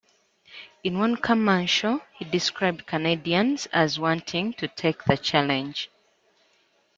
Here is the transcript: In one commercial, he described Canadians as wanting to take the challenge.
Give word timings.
In 0.83 0.97
one 0.97 1.15
commercial, 1.15 2.01
he 2.17 2.25
described 2.25 2.87
Canadians 2.87 3.67
as 3.71 3.99
wanting 3.99 4.51
to 4.53 4.67
take 4.67 5.03
the 5.03 5.15
challenge. 5.15 5.91